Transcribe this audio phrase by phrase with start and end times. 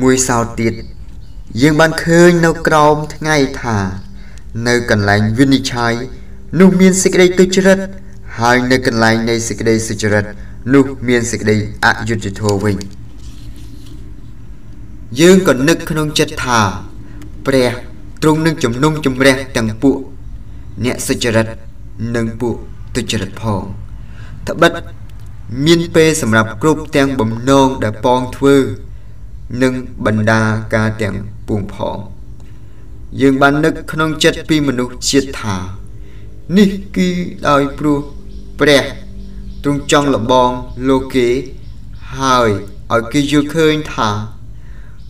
[0.00, 0.74] មួយសោតទៀត
[1.60, 3.78] យើងបានឃើញនៅក្រោមថ្ងៃថា
[4.68, 5.94] នៅកន្លែងវិនិច្ឆ័យ
[6.60, 7.78] នោះមានសេចក្តីទុច្ចរិត
[8.38, 10.24] ហើយនៅកន្លែងនៃសេចក្តីសុចរិត
[10.74, 12.76] នោះមានសេចក្តីអយុត្តិធម៌វិញ
[15.20, 16.60] យើងក៏នឹកក្នុងចិត្តថា
[17.46, 17.70] ព្រះ
[18.22, 19.96] ទ្រង់នឹងជំនុំជម្រះទាំងពួក
[20.84, 21.46] អ្នកសុចរិត
[22.16, 22.54] និងពួក
[22.94, 23.62] ទុច្ចរិតផង
[24.48, 24.72] ត្បិត
[25.66, 28.56] មានពេលសម្រាប់គ្រប់ទាំងបំណងដែលពងធ្វើ
[29.62, 29.72] និង
[30.06, 30.42] បណ្ដា
[30.74, 31.14] ការទាំង
[31.48, 31.98] ពួងផង
[33.20, 35.56] យើងបាននឹកក្នុងចិត្តពីមនុស្សជាតិថា
[36.58, 37.08] នេះគឺ
[37.48, 37.98] ដោយព្រោះ
[38.60, 38.84] ព្រះ
[39.62, 40.50] ទ្រង់ចង់លបង
[40.88, 41.28] លោកគេ
[42.18, 42.48] ហើយ
[42.92, 44.10] ឲ្យគេយល់ឃើញថា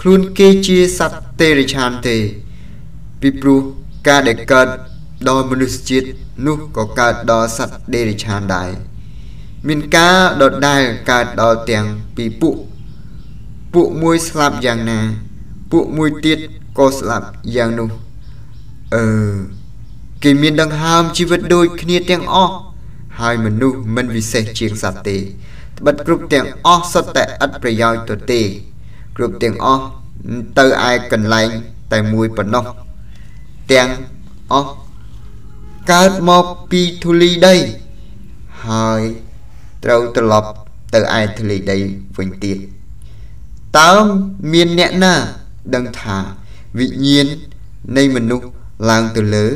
[0.00, 2.16] ខ្លួនគេជាសត្វទេរឆានទេ
[3.20, 3.60] ពីព្រោះ
[4.08, 4.68] ការដែលកើត
[5.28, 6.08] ដោយមនុស្សជាតិ
[6.46, 8.70] នោះក៏កើតដល់សត្វទេរឆានដែរ
[9.68, 12.56] មានការដដែលកើតដល់ទាំងពីពួក
[13.78, 14.98] ពួកមួយស្លាប់យ៉ាងណា
[15.72, 16.38] ពួកមួយទៀត
[16.78, 17.26] ក៏ស្លាប់
[17.56, 17.88] យ៉ាងនោះ
[18.94, 19.04] អឺ
[20.22, 22.54] គេមានដង្ហើមជីវិតដូចគ្នាទាំងអស់
[23.20, 28.40] ហើយមនុស្សមិនវិសេសជាងសត្វទេត្បិតគ្រប់ទាំងអស់សុទ្ធតែឥតប្រយោជន៍ទៅទេ
[29.16, 29.84] គ្រប់ទាំងអស់
[30.58, 31.48] ទៅឯកន្លែង
[31.92, 32.64] តែមួយប៉ុណ្ណោះ
[33.72, 33.88] ទាំង
[34.52, 34.70] អស់
[35.92, 37.54] កើតមកពីធូលីដី
[38.66, 39.02] ហើយ
[39.84, 40.48] ត្រូវត្រឡប់
[40.94, 41.76] ទៅឯធូលីដី
[42.18, 42.58] វិញទៀត
[43.78, 43.92] តើ
[44.52, 45.14] មានអ្នកណា
[45.74, 46.16] ដឹងថា
[46.78, 47.26] វិញ្ញាណ
[47.96, 48.46] នៃមនុស្ស
[48.90, 49.46] ឡើងទៅលើ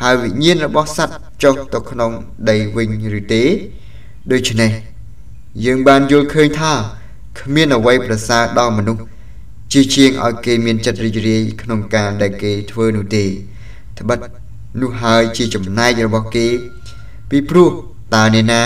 [0.00, 2.10] ហើយវិញ្ញាណរបស់សត្វចុះទៅក្នុង
[2.50, 2.88] ដីវិញ
[3.18, 3.42] ឬទេ
[4.32, 4.70] ដូច្នេះ
[5.64, 6.72] យើងបានយល់ឃើញថា
[7.40, 9.02] គ្មានអ្វីប្រសើរដល់មនុស្ស
[9.72, 13.24] ជាជាងឲ្យគេមានចិត្តរីករាយក្នុងការដែលគេធ្វើនោះទេ
[13.98, 14.18] ត្បិត
[14.80, 16.46] នោះហើយជាចំណែករបស់គេ
[17.30, 17.68] ពីព្រោះ
[18.14, 18.62] តើអ្នកណា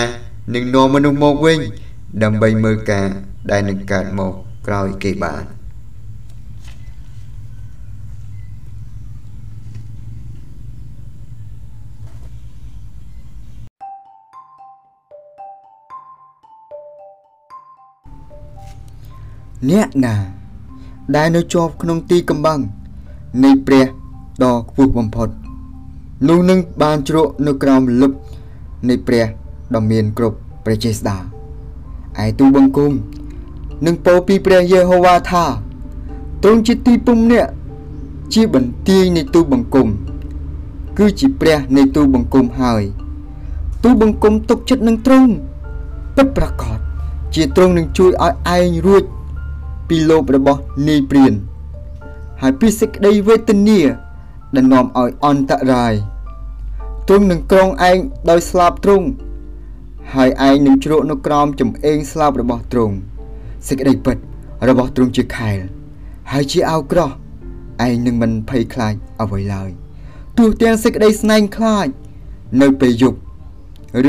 [0.54, 1.58] នឹងនាំមនុស្សមកវិញ
[2.22, 3.06] ដើម្បីមើលការ
[3.50, 4.34] ដែលនឹងកើតមក
[4.68, 5.44] ក្រោយគេបាន
[19.70, 20.14] អ្នកណា
[21.16, 22.60] ដែលនៅជាប់ក្នុងទីកំបាំង
[23.44, 23.86] នៃព្រះ
[24.44, 25.28] ដ៏ខ្ពស់បំផុត
[26.28, 28.12] នោះនឹងបានជ្រក់នៅក្រោមលឹប
[28.88, 29.24] នៃព្រះ
[29.74, 31.16] ដ៏មានគ្រប់ព្រះចេស្តា
[32.22, 32.92] ឯទូបង្គំ
[33.86, 35.44] នឹងពោពីព្រះយេហូវ៉ាថា
[36.42, 37.50] ទ្រង់ជាទីពំនាក់
[38.34, 39.88] ជាបន្ទាយនៃទូបង្គំ
[40.98, 42.82] គឺជាព្រះនៃទូបង្គំហើយ
[43.84, 45.30] ទូបង្គំទុកចិត្តនឹងទ្រង់
[46.16, 46.78] ពិតប្រាកដ
[47.34, 49.04] ជាទ្រង់នឹងជួយឲ្យឯងរួច
[49.88, 51.32] ពីលោភរបស់នាយព្រាន
[52.40, 53.80] ហើយពីសេចក្តីវេទនា
[54.54, 55.94] ដែលនាំឲ្យអន្តរាយ
[57.08, 57.98] ទ្រង់នឹងក្រងឯង
[58.30, 59.06] ដោយស្លាប់ទ្រង់
[60.14, 62.96] ហើយឯងនឹងជ្រក់នៅក្រោមចំអេងស្លាប់របស់ទ្រង់
[63.66, 64.16] សេចក្តីពិត
[64.68, 65.58] របស់ទ្រង់ជាខែល
[66.32, 67.10] ហើយជាអាវក្រោះ
[67.86, 69.70] ឯងនឹងមិនភ័យខ្លាចអ្វីឡើយ
[70.38, 71.88] ទោះទាំងសេចក្តីស្នែងខ្លាច
[72.62, 73.18] នៅពេលយប់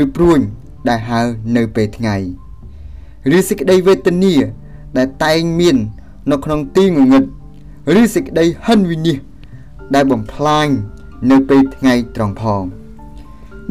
[0.02, 0.40] ឬព្រួញ
[0.88, 1.20] ដែលហើ
[1.56, 2.16] នៅពេលថ្ងៃ
[3.36, 4.34] ឬសេចក្តីវេទនា
[4.96, 5.76] ដែលតែងមាន
[6.30, 7.24] នៅក្នុងទីងងឹត
[8.00, 9.30] ឬសេចក្តីហិនវិនិច្ឆ័យ
[9.94, 10.68] ដែលបំផ្លាញ
[11.30, 12.62] នៅពេលថ្ងៃត្រង់ផង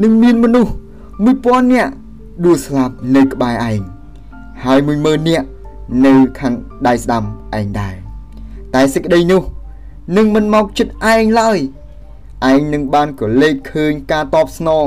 [0.03, 0.71] នឹងមានមនុស្ស
[1.23, 1.91] 1000នាក់
[2.45, 3.81] ដួលស្លាប់នៅក្បែរឯង
[4.63, 5.47] ហើយ10000នាក់
[6.05, 6.53] នៅខាង
[6.87, 7.23] ដៃស្ដាំ
[7.59, 7.95] ឯងដែរ
[8.75, 9.43] តែសេចក្តីនោះ
[10.17, 11.57] នឹងមិនមកចិត្តឯងឡើយ
[12.51, 14.85] ឯងនឹងបានក៏លេខឃើញការតបស្នង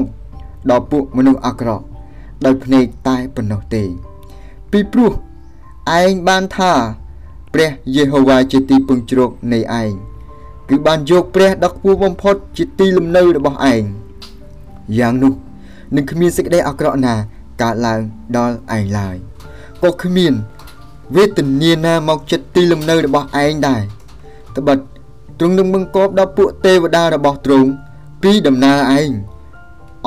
[0.70, 1.84] ដល់ពួកមនុស្សអាក្រក់
[2.44, 3.84] ដោយភ្នែកតែប៉ុណ្ណោះទេ
[4.70, 5.12] ពីព្រោះ
[6.00, 6.72] ឯងបានថា
[7.54, 9.92] ព្រះយេហូវ៉ាជាទីពឹងជ្រកនៃឯង
[10.68, 13.82] គឺបានយកព្រះដ៏ខ្ពស់បំផុត ជាទីលំនៅរបស់ឯង
[14.98, 15.32] យ៉ាងនោះ
[15.96, 17.14] នឹងគ្មានសេចក្តីអាក្រក់ណា
[17.62, 18.00] កើតឡើង
[18.36, 19.16] ដល់ឯងឡើយ
[19.82, 20.34] ក៏គ្មាន
[21.14, 23.82] វេទនាណាមកចិត្តទីលំនៅរបស់ឯងដែរ
[24.56, 24.78] ត្បិត
[25.38, 27.68] ទ្រង់នឹងបង្កប់ដល់ពួកទេវតារបស់ទ្រង់
[28.22, 29.10] ពីដំណើរឯង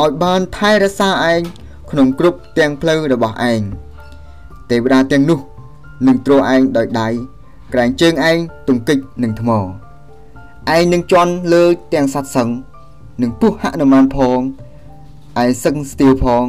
[0.01, 1.41] ឲ្យបានថែរក្សាឯង
[1.91, 3.61] ក្នុងគ្រប់ទាំងផ្លូវរបស់ឯង
[4.69, 5.39] ទេវតាទាំងនោះ
[6.07, 7.09] នឹងទ្រឯងដោយដៃ
[7.73, 8.37] ក្រែងជើងឯង
[8.67, 12.49] ទង្គិចនឹងថ្មឯងនឹងជន់លើទាំងសัตว์សឹង
[13.21, 14.39] នឹងពុះហនុមានផង
[15.43, 16.43] ឯសឹងស្ទៀវផង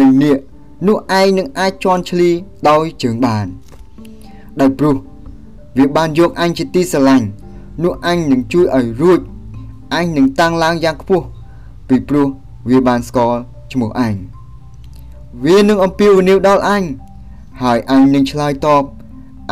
[0.00, 0.38] នឹងនៀក
[0.86, 2.30] នោះឯងនឹងអាចជន់ឈ្លី
[2.68, 3.46] ដោយជើងបាន
[4.60, 4.96] ដោយព្រោះ
[5.78, 7.26] វាបានយកអញជាទីស្រឡាញ់
[7.82, 9.20] នោះអញនឹងជួយឲ្យរួច
[9.94, 11.26] អញនឹងតាំងឡើងយ៉ាងខ្ពស់
[11.88, 12.26] ពីព្រោះ
[12.68, 13.40] វាបានស្គាល់
[13.72, 14.14] ឈ្មោះអញ
[15.44, 16.82] វានឹងអំពាវនាវដល់អញ
[17.62, 18.84] ហើយអញនឹងឆ្លើយតប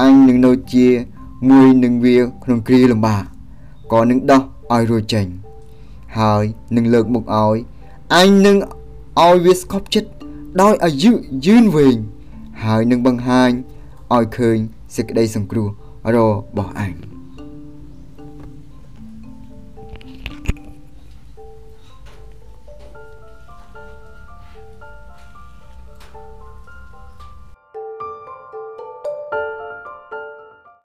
[0.01, 0.89] អញនឹងនៅជា
[1.51, 3.25] មួយនឹងវាក្នុងគ្រាលំបាក
[3.93, 4.43] ក៏នឹងដោះ
[4.73, 5.27] ឲ្យរួចចេញ
[6.19, 6.45] ហើយ
[6.77, 7.56] នឹងលើកមុខឲ្យ
[8.15, 8.56] អញនឹង
[9.25, 10.11] ឲ្យវាស្កប់ចិត្ត
[10.62, 11.12] ដោយអាយុ
[11.47, 11.97] យឺនវែង
[12.65, 13.51] ហើយនឹងបង្ហាញ
[14.15, 14.59] ឲ្យឃើញ
[14.94, 15.69] សេចក្តីសង្គ្រោះ
[16.14, 16.17] រ
[16.56, 16.94] បស់អញ។